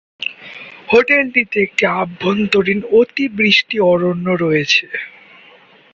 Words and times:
হোটেলটিতে 0.89 1.57
একটি 1.61 1.83
আভ্যন্তরীণ 2.01 2.79
অতিবৃষ্টি 2.99 3.77
অরণ্য 3.91 4.27
রয়েছে। 4.43 4.85